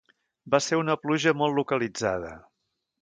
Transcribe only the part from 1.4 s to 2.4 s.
molt localitzada.